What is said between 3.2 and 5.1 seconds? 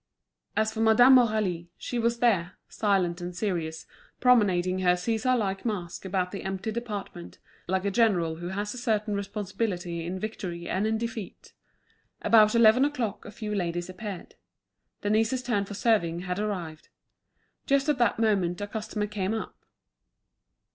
and serious, promenading her